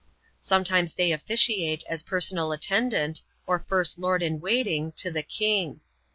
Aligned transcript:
Sometimes 0.39 0.93
they 0.95 1.11
officiate 1.11 1.83
as 1.87 2.01
personal 2.01 2.51
attendant, 2.51 3.21
or 3.45 3.59
first 3.59 3.99
knrd 4.01 4.23
in 4.23 4.39
waiting, 4.39 4.91
to 4.93 5.11
the 5.11 5.21
king. 5.21 5.79